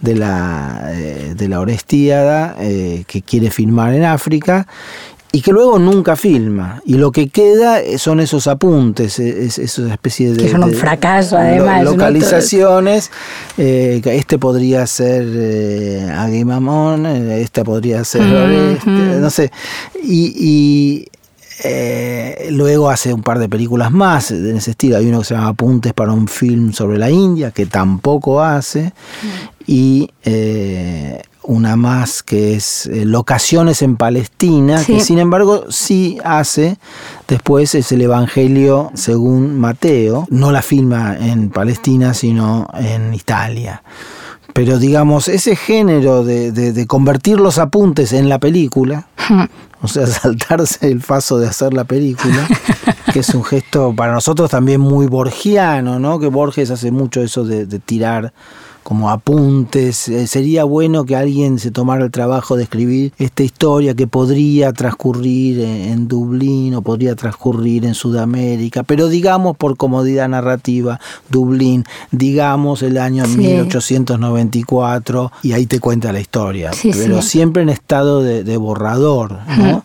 [0.00, 4.66] de la, eh, de la Orestiada eh, que quiere filmar en África
[5.34, 6.80] y que luego nunca filma.
[6.86, 10.44] Y lo que queda son esos apuntes, e, es, esas especies de...
[10.44, 11.82] Que son un fracaso, además.
[11.82, 13.10] localizaciones.
[13.58, 19.50] Eh, este podría ser eh, Aguimamón, eh, esta podría ser no sé.
[20.04, 21.08] Y,
[21.64, 24.98] eh, luego hace un par de películas más en ese estilo.
[24.98, 28.92] Hay uno que se llama Apuntes para un film sobre la India, que tampoco hace.
[29.66, 30.08] Y
[31.44, 36.78] una más que es eh, Locaciones en Palestina, que sin embargo sí hace,
[37.28, 43.82] después es el Evangelio según Mateo, no la filma en Palestina, sino en Italia.
[44.52, 49.08] Pero digamos, ese género de, convertir los apuntes en la película,
[49.82, 52.46] o sea, saltarse el paso de hacer la película,
[53.12, 56.18] que es un gesto para nosotros también muy borgiano, ¿no?
[56.18, 58.32] Que Borges hace mucho eso de tirar
[58.84, 60.08] como apuntes.
[60.08, 64.72] Eh, sería bueno que alguien se tomara el trabajo de escribir esta historia que podría
[64.72, 72.82] transcurrir en, Dublín o podría transcurrir en Sudamérica, pero digamos por comodidad narrativa, Dublín, digamos
[72.82, 79.38] el año 1894 y ahí te cuenta la historia, pero siempre en estado de, borrador,
[79.56, 79.82] ¿no?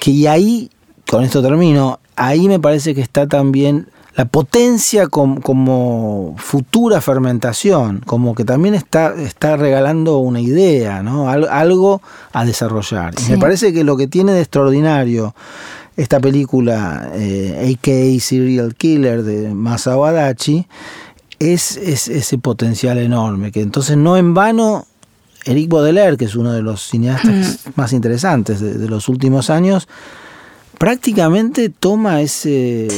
[0.00, 0.68] Que ahí,
[1.10, 8.34] con esto termino, ahí me parece que está también la potencia como, futura fermentación, como
[8.34, 11.28] que también está, está regalando una idea, ¿no?
[11.28, 12.00] algo
[12.32, 13.14] a desarrollar.
[13.28, 15.34] me parece que lo que tiene de extraordinario
[15.96, 18.20] esta película, eh, A.K.A.
[18.20, 20.66] Serial Killer de Masao Adachi,
[21.38, 24.86] es, ese potencial enorme, que entonces no en vano
[25.44, 27.70] Eric Baudelaire, que es uno de los cineastas mm.
[27.76, 29.88] más interesantes de los últimos años,
[30.78, 32.88] prácticamente toma ese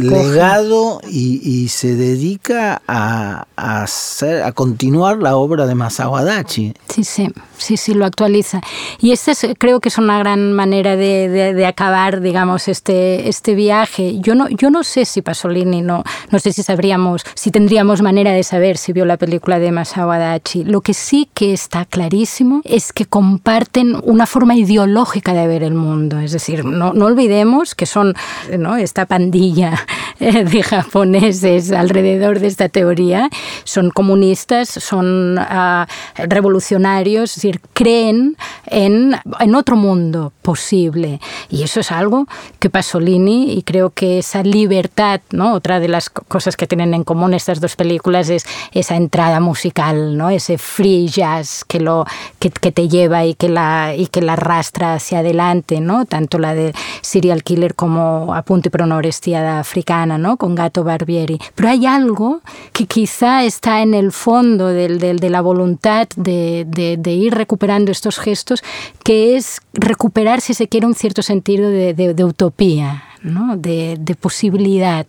[0.00, 6.74] legado y, se dedica a, hacer, a continuar la obra de Masao Adachi.
[6.88, 7.28] Sí, sí,
[7.58, 8.60] sí, sí, lo actualiza.
[9.00, 14.18] Y este es, creo que es una gran manera de, acabar, digamos, este, este viaje.
[14.20, 18.32] Yo no, yo no sé si Pasolini, no, no sé si sabríamos, si tendríamos manera
[18.32, 20.64] de saber si vio la película de Masao Adachi.
[20.64, 25.74] Lo que sí que está clarísimo es que comparten una forma ideológica de ver el
[25.74, 26.18] mundo.
[26.18, 28.14] Es decir, no, no olvidemos que son
[28.58, 28.76] ¿no?
[28.76, 29.86] esta pandilla
[30.20, 33.28] eh, de japoneses alrededor de esta teoría,
[33.64, 35.86] son comunistas, son ah,
[36.16, 38.36] revolucionarios, decir, creen
[38.66, 41.20] en, en otro mundo posible.
[41.48, 42.26] Y eso es algo
[42.58, 45.54] que Pasolini, y creo que esa libertad, ¿no?
[45.54, 50.16] otra de las cosas que tienen en común estas dos películas es esa entrada musical,
[50.16, 50.30] ¿no?
[50.30, 52.04] ese free jazz que, lo,
[52.38, 56.04] que, que te lleva y que, la, y que la arrastra hacia adelante, ¿no?
[56.06, 60.36] tanto la de serial killer como Apunte para una orestiada africana, ¿no?
[60.36, 61.38] Con Gato Barbieri.
[61.54, 62.40] Pero hay algo
[62.72, 68.18] que quizá está en el fondo del, de la voluntad de, de, ir recuperando estos
[68.18, 68.62] gestos,
[69.02, 73.56] que es recuperar, si se quiere, un cierto sentido de, utopía, ¿no?
[73.56, 75.06] de, posibilidad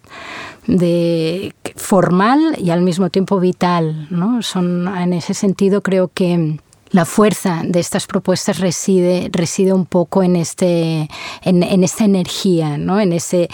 [0.67, 4.07] de formal y al mismo tiempo vital.
[4.09, 4.41] ¿no?
[4.41, 6.57] Son, en ese sentido creo que
[6.91, 11.07] la fuerza de estas propuestas reside, reside un poco en, este,
[11.43, 12.99] en, esta energía, ¿no?
[12.99, 13.47] en ese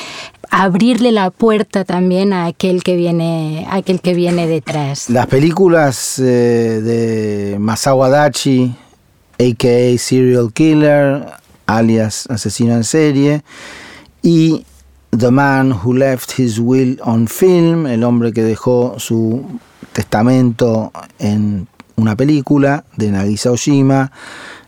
[0.51, 5.09] abrirle la puerta también a aquel que viene, aquel que viene detrás.
[5.09, 8.75] Las películas eh, de Masao Adachi,
[9.39, 9.97] a.k.a.
[9.97, 11.25] Serial Killer,
[11.65, 13.43] alias Asesino en Serie,
[14.21, 14.65] y
[15.17, 19.45] The Man Who Left His Will on Film, el hombre que dejó su
[19.93, 24.11] testamento en una película de Nagisa Oshima.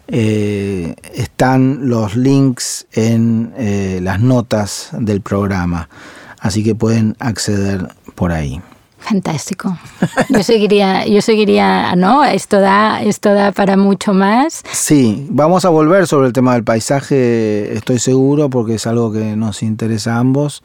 [0.08, 5.90] Eh, están los links en eh, las notas del programa,
[6.40, 8.62] así que pueden acceder por ahí.
[9.00, 9.78] Fantástico.
[10.30, 12.26] Yo seguiría, yo seguiría, ¿no?
[12.26, 14.64] Esto da, esto da para mucho más.
[14.72, 19.36] Sí, vamos a volver sobre el tema del paisaje, estoy seguro, porque es algo que
[19.36, 20.64] nos interesa a ambos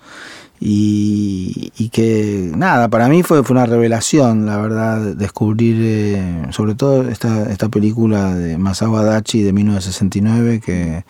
[0.64, 7.08] y, que nada, para mí fue, fue una revelación, la verdad, descubrir eh, sobre todo
[7.08, 11.04] esta, esta película de Masao Adachi de 1969 que,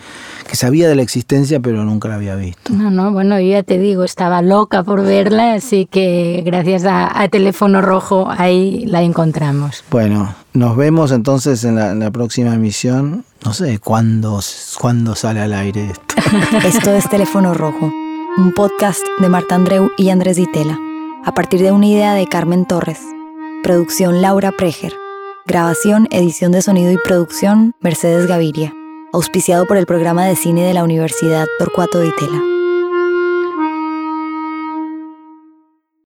[0.48, 2.72] que sabía de la existencia pero nunca la había visto.
[2.72, 7.10] No, no, bueno, yo ya te digo, estaba loca por verla, así que gracias a,
[7.30, 9.84] Teléfono Rojo ahí la encontramos.
[9.90, 14.40] Bueno, nos vemos entonces en la, en la próxima emisión no sé cuándo,
[14.80, 16.14] cuándo sale al aire esto.
[16.64, 17.92] Esto es Teléfono Rojo,
[18.38, 20.78] un podcast de Marta Andreu y Andrés Ditela,
[21.24, 23.00] a partir de una idea de Carmen Torres.
[23.62, 24.94] Producción Laura Preger.
[25.44, 28.72] Grabación, edición de sonido y producción Mercedes Gaviria.
[29.12, 32.42] Auspiciado por el programa de cine de la Universidad Torcuato Ditela.